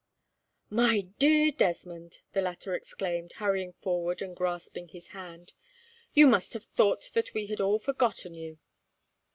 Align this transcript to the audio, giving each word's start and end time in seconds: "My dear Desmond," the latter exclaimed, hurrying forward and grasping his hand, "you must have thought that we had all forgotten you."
"My 0.71 1.01
dear 1.19 1.51
Desmond," 1.51 2.21
the 2.33 2.41
latter 2.41 2.73
exclaimed, 2.73 3.33
hurrying 3.33 3.73
forward 3.83 4.23
and 4.23 4.35
grasping 4.35 4.87
his 4.87 5.09
hand, 5.09 5.53
"you 6.15 6.25
must 6.25 6.53
have 6.53 6.65
thought 6.65 7.11
that 7.13 7.35
we 7.35 7.45
had 7.45 7.61
all 7.61 7.77
forgotten 7.77 8.33
you." 8.33 8.57